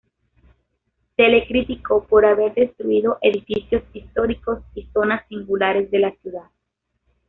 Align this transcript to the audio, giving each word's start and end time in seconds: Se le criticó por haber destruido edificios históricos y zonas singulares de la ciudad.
Se 1.15 1.27
le 1.27 1.45
criticó 1.45 2.03
por 2.07 2.25
haber 2.25 2.55
destruido 2.55 3.19
edificios 3.21 3.83
históricos 3.93 4.57
y 4.73 4.87
zonas 4.91 5.27
singulares 5.27 5.91
de 5.91 5.99
la 5.99 6.11
ciudad. 6.23 6.49